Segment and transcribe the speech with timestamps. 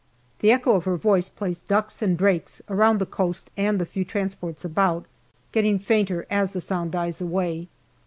[0.39, 4.03] The echo of her voice plays ducks and drakes around the coast and the few
[4.03, 5.05] transports about,
[5.51, 7.67] getting fainter as the sound dies away.